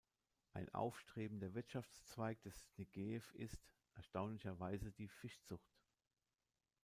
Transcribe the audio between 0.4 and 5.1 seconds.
Ein aufstrebender Wirtschaftszweig des Negev ist erstaunlicherweise die